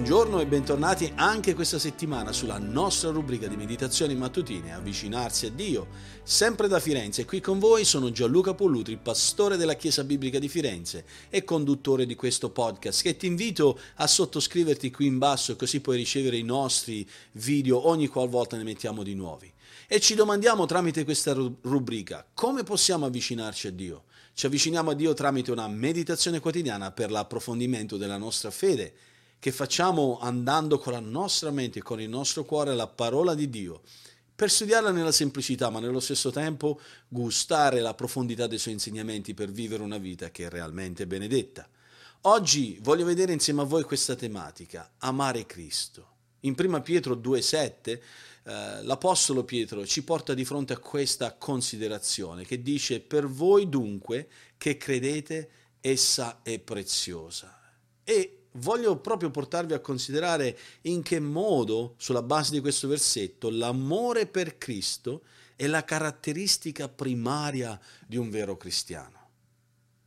[0.00, 5.88] Buongiorno e bentornati anche questa settimana sulla nostra rubrica di meditazioni mattutine Avvicinarsi a Dio.
[6.22, 11.04] Sempre da Firenze, qui con voi sono Gianluca Pollutri, pastore della Chiesa Biblica di Firenze
[11.28, 15.98] e conduttore di questo podcast che ti invito a sottoscriverti qui in basso così puoi
[15.98, 19.52] ricevere i nostri video ogni qualvolta ne mettiamo di nuovi.
[19.86, 24.04] E ci domandiamo tramite questa rubrica come possiamo avvicinarci a Dio.
[24.32, 28.94] Ci avviciniamo a Dio tramite una meditazione quotidiana per l'approfondimento della nostra fede
[29.40, 33.80] che facciamo andando con la nostra mente con il nostro cuore la parola di Dio,
[34.36, 39.50] per studiarla nella semplicità, ma nello stesso tempo gustare la profondità dei suoi insegnamenti per
[39.50, 41.68] vivere una vita che è realmente benedetta.
[42.22, 46.08] Oggi voglio vedere insieme a voi questa tematica, amare Cristo.
[46.40, 52.62] In 1 Pietro 2,7 eh, l'Apostolo Pietro ci porta di fronte a questa considerazione che
[52.62, 57.58] dice per voi dunque che credete essa è preziosa.
[58.04, 64.26] E voglio proprio portarvi a considerare in che modo, sulla base di questo versetto, l'amore
[64.26, 65.22] per Cristo
[65.54, 69.18] è la caratteristica primaria di un vero cristiano.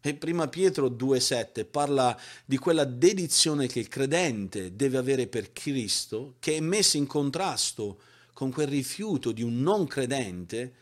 [0.02, 6.36] E prima Pietro 2,7 parla di quella dedizione che il credente deve avere per Cristo,
[6.40, 8.00] che è messa in contrasto
[8.34, 10.74] con quel rifiuto di un non credente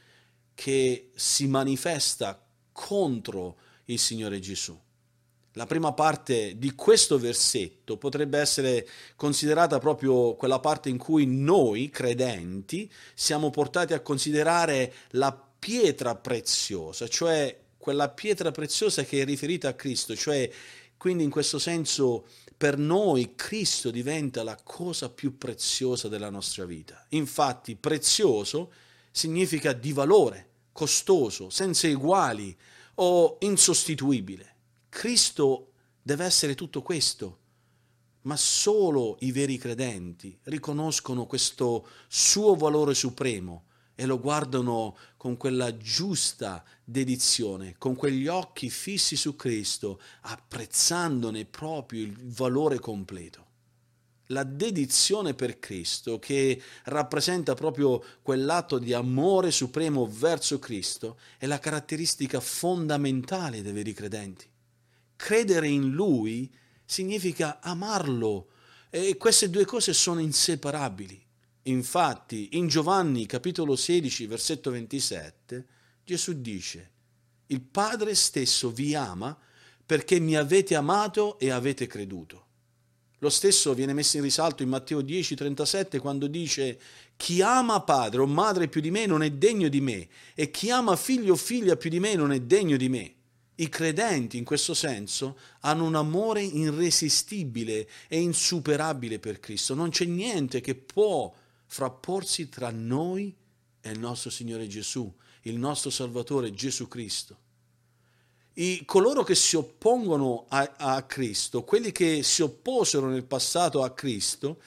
[0.56, 4.80] che si manifesta contro il Signore Gesù.
[5.56, 11.90] La prima parte di questo versetto potrebbe essere considerata proprio quella parte in cui noi,
[11.90, 19.68] credenti, siamo portati a considerare la pietra preziosa, cioè quella pietra preziosa che è riferita
[19.68, 20.50] a Cristo, cioè
[20.96, 27.06] quindi in questo senso per noi Cristo diventa la cosa più preziosa della nostra vita.
[27.10, 28.72] Infatti prezioso
[29.12, 32.56] significa di valore, costoso, senza eguali
[32.96, 34.56] o insostituibile.
[34.92, 35.72] Cristo
[36.02, 37.40] deve essere tutto questo,
[38.24, 43.64] ma solo i veri credenti riconoscono questo suo valore supremo
[43.96, 52.04] e lo guardano con quella giusta dedizione, con quegli occhi fissi su Cristo, apprezzandone proprio
[52.04, 53.48] il valore completo.
[54.28, 61.60] La dedizione per Cristo, che rappresenta proprio quell'atto di amore supremo verso Cristo, è la
[61.60, 64.51] caratteristica fondamentale dei veri credenti
[65.22, 66.52] credere in Lui
[66.84, 68.48] significa amarlo
[68.90, 71.24] e queste due cose sono inseparabili.
[71.66, 75.68] Infatti, in Giovanni capitolo 16, versetto 27,
[76.04, 76.92] Gesù dice,
[77.48, 79.38] il Padre stesso vi ama
[79.86, 82.48] perché mi avete amato e avete creduto.
[83.20, 86.80] Lo stesso viene messo in risalto in Matteo 10, 37 quando dice
[87.16, 90.72] chi ama padre o madre più di me non è degno di me e chi
[90.72, 93.16] ama figlio o figlia più di me non è degno di me.
[93.62, 99.76] I credenti in questo senso hanno un amore irresistibile e insuperabile per Cristo.
[99.76, 101.32] Non c'è niente che può
[101.68, 103.32] frapporsi tra noi
[103.80, 105.14] e il nostro Signore Gesù,
[105.44, 107.38] il nostro Salvatore Gesù Cristo.
[108.54, 113.92] I, coloro che si oppongono a, a, Cristo, quelli che si opposero nel passato a
[113.92, 114.60] Cristo,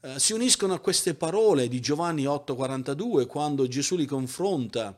[0.00, 4.96] eh, si uniscono a queste parole di Giovanni 8:42 quando Gesù li confronta,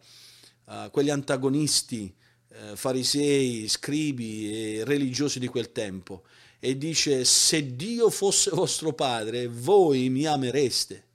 [0.69, 2.15] eh, quegli antagonisti
[2.55, 6.25] eh, farisei, scribi e religiosi di quel tempo
[6.59, 11.07] e dice se Dio fosse vostro padre voi mi amereste.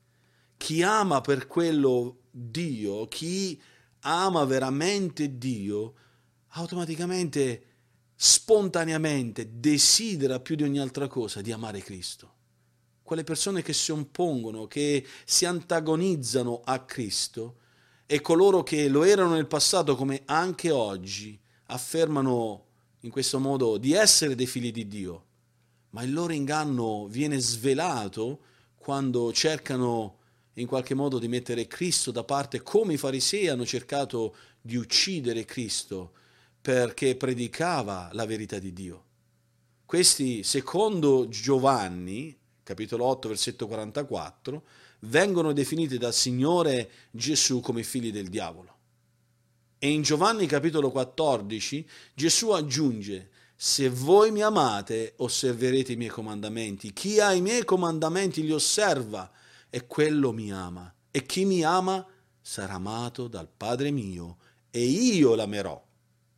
[0.57, 3.61] Chi ama per quello Dio, chi
[4.01, 5.93] ama veramente Dio,
[6.49, 7.63] automaticamente,
[8.15, 12.33] spontaneamente desidera più di ogni altra cosa di amare Cristo.
[13.03, 17.59] Quelle persone che si oppongono, che si antagonizzano a Cristo,
[18.09, 22.63] e coloro che lo erano nel passato come anche oggi affermano
[23.01, 25.25] in questo modo di essere dei figli di Dio,
[25.89, 28.39] ma il loro inganno viene svelato
[28.77, 30.19] quando cercano
[30.53, 35.43] in qualche modo di mettere Cristo da parte come i farisei hanno cercato di uccidere
[35.43, 36.13] Cristo
[36.61, 39.03] perché predicava la verità di Dio.
[39.85, 44.63] Questi, secondo Giovanni, capitolo 8, versetto 44,
[44.99, 48.75] vengono definiti dal Signore Gesù come figli del diavolo.
[49.79, 56.93] E in Giovanni capitolo 14 Gesù aggiunge, se voi mi amate, osserverete i miei comandamenti.
[56.93, 59.31] Chi ha i miei comandamenti li osserva
[59.69, 60.93] e quello mi ama.
[61.11, 62.05] E chi mi ama
[62.41, 64.37] sarà amato dal Padre mio
[64.69, 65.83] e io l'amerò.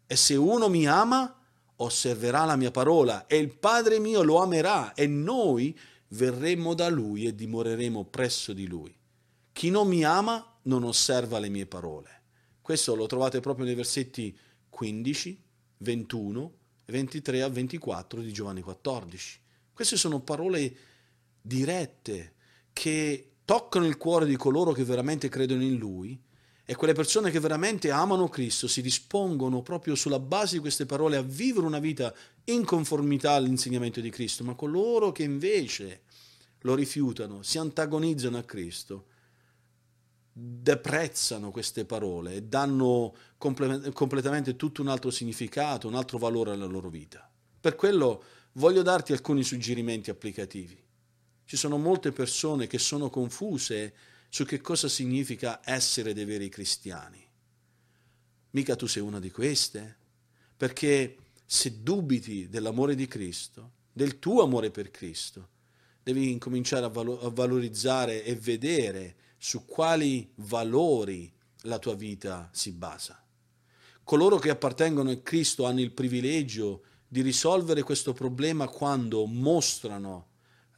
[0.07, 1.35] E se uno mi ama,
[1.77, 5.77] osserverà la mia parola e il Padre mio lo amerà e noi
[6.09, 8.95] verremo da lui e dimoreremo presso di lui.
[9.51, 12.21] Chi non mi ama non osserva le mie parole.
[12.61, 14.37] Questo lo trovate proprio nei versetti
[14.69, 15.43] 15,
[15.77, 16.53] 21,
[16.85, 19.39] 23 a 24 di Giovanni 14.
[19.73, 20.75] Queste sono parole
[21.41, 22.33] dirette
[22.73, 26.21] che toccano il cuore di coloro che veramente credono in Lui
[26.63, 31.17] e quelle persone che veramente amano Cristo si dispongono proprio sulla base di queste parole
[31.17, 32.13] a vivere una vita
[32.51, 36.01] in conformità all'insegnamento di Cristo, ma coloro che invece
[36.61, 39.05] lo rifiutano, si antagonizzano a Cristo,
[40.31, 46.65] deprezzano queste parole e danno comple- completamente tutto un altro significato, un altro valore alla
[46.65, 47.29] loro vita.
[47.59, 48.23] Per quello
[48.53, 50.81] voglio darti alcuni suggerimenti applicativi.
[51.45, 53.93] Ci sono molte persone che sono confuse
[54.29, 57.27] su che cosa significa essere dei veri cristiani.
[58.51, 59.97] Mica tu sei una di queste,
[60.55, 61.15] perché
[61.51, 65.49] se dubiti dell'amore di Cristo, del tuo amore per Cristo,
[66.03, 72.71] devi incominciare a, valo- a valorizzare e vedere su quali valori la tua vita si
[72.71, 73.19] basa.
[74.03, 80.27] Coloro che appartengono a Cristo hanno il privilegio di risolvere questo problema quando mostrano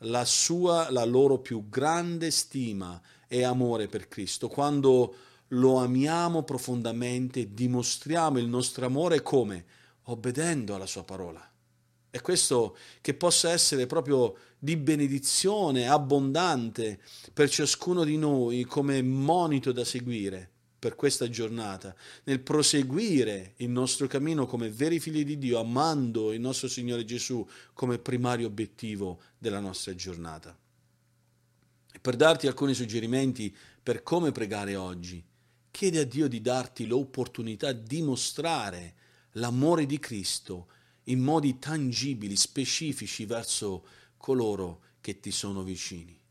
[0.03, 5.15] la, sua, la loro più grande stima e amore per Cristo, quando
[5.49, 9.79] lo amiamo profondamente, dimostriamo il nostro amore come?
[10.03, 11.51] Obbedendo alla sua parola.
[12.13, 16.99] E questo che possa essere proprio di benedizione abbondante
[17.33, 20.49] per ciascuno di noi come monito da seguire
[20.81, 26.41] per questa giornata, nel proseguire il nostro cammino come veri figli di Dio, amando il
[26.41, 30.57] nostro Signore Gesù come primario obiettivo della nostra giornata.
[31.93, 35.23] E per darti alcuni suggerimenti per come pregare oggi,
[35.69, 38.95] chiedi a Dio di darti l'opportunità di mostrare
[39.33, 40.67] l'amore di Cristo
[41.05, 43.85] in modi tangibili, specifici verso
[44.17, 46.21] coloro che ti sono vicini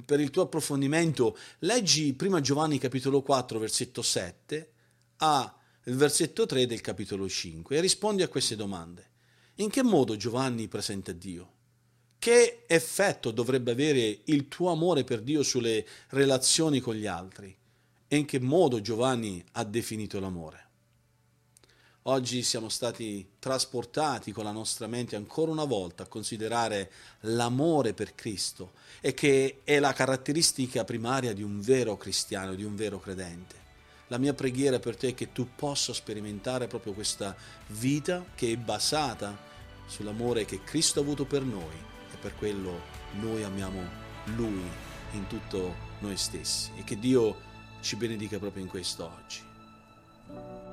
[0.00, 4.72] per il tuo approfondimento, leggi prima Giovanni capitolo 4 versetto 7
[5.18, 9.10] a il versetto 3 del capitolo 5 e rispondi a queste domande.
[9.56, 11.52] In che modo Giovanni presenta Dio?
[12.18, 17.54] Che effetto dovrebbe avere il tuo amore per Dio sulle relazioni con gli altri?
[18.08, 20.70] E in che modo Giovanni ha definito l'amore?
[22.06, 26.90] Oggi siamo stati trasportati con la nostra mente ancora una volta a considerare
[27.20, 32.76] l'amore per Cristo e che è la caratteristica primaria di un vero cristiano, di un
[32.76, 33.54] vero credente.
[34.08, 37.34] La mia preghiera per te è che tu possa sperimentare proprio questa
[37.68, 39.34] vita che è basata
[39.86, 41.74] sull'amore che Cristo ha avuto per noi
[42.12, 42.80] e per quello
[43.12, 43.80] noi amiamo
[44.36, 44.62] Lui
[45.12, 47.34] in tutto noi stessi e che Dio
[47.80, 50.63] ci benedica proprio in questo oggi.